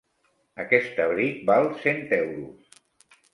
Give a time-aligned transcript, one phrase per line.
[0.61, 2.81] Aquest abric val cent euros.